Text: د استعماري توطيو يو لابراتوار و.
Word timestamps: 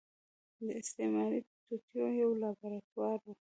د 0.59 0.61
استعماري 0.79 1.39
توطيو 1.65 2.07
يو 2.21 2.29
لابراتوار 2.41 3.17
و. 3.23 3.27